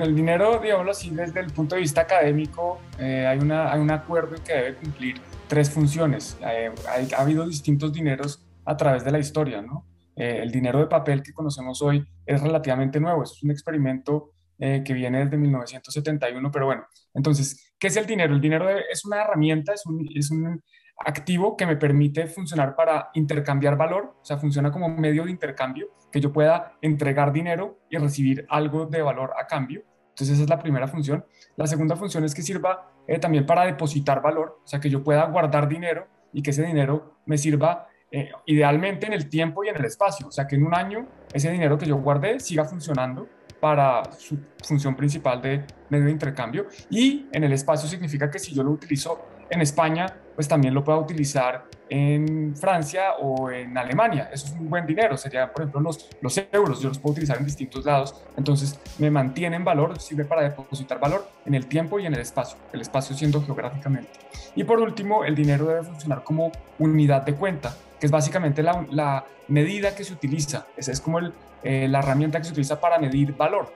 [0.00, 3.90] El dinero, digámoslo así, desde el punto de vista académico, eh, hay, una, hay un
[3.90, 6.38] acuerdo que debe cumplir tres funciones.
[6.40, 6.70] Eh,
[7.16, 9.86] ha habido distintos dineros a través de la historia, ¿no?
[10.16, 14.32] Eh, el dinero de papel que conocemos hoy es relativamente nuevo, es un experimento
[14.62, 18.34] que viene desde 1971, pero bueno, entonces, ¿qué es el dinero?
[18.34, 20.62] El dinero es una herramienta, es un, es un
[20.98, 25.88] activo que me permite funcionar para intercambiar valor, o sea, funciona como medio de intercambio,
[26.12, 29.82] que yo pueda entregar dinero y recibir algo de valor a cambio.
[30.10, 31.24] Entonces esa es la primera función.
[31.56, 35.02] La segunda función es que sirva eh, también para depositar valor, o sea, que yo
[35.02, 39.68] pueda guardar dinero y que ese dinero me sirva eh, idealmente en el tiempo y
[39.68, 42.64] en el espacio, o sea, que en un año ese dinero que yo guardé siga
[42.64, 43.28] funcionando
[43.60, 48.54] para su función principal de medio de intercambio y en el espacio significa que si
[48.54, 54.30] yo lo utilizo en España, pues también lo pueda utilizar en Francia o en Alemania.
[54.32, 55.16] Eso es un buen dinero.
[55.16, 56.80] Sería, por ejemplo, los, los euros.
[56.80, 58.14] Yo los puedo utilizar en distintos lados.
[58.36, 62.20] Entonces, me mantiene en valor, sirve para depositar valor en el tiempo y en el
[62.20, 62.56] espacio.
[62.72, 64.12] El espacio siendo geográficamente.
[64.54, 68.86] Y por último, el dinero debe funcionar como unidad de cuenta, que es básicamente la,
[68.90, 70.66] la medida que se utiliza.
[70.76, 73.72] Esa es como el, eh, la herramienta que se utiliza para medir valor.